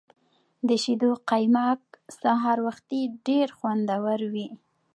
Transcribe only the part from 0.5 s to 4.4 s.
د شیدو قیماق سهار وختي ډیر خوندور